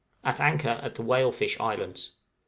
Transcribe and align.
_At 0.27 0.39
anchor 0.41 0.79
at 0.81 0.95
the 0.95 1.03
Whalefish 1.03 1.59
Islands. 1.59 2.13